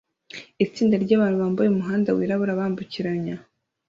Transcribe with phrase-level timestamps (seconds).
[0.65, 3.35] itsinda ryabantu bambaye umuhanda wirabura wambukiranya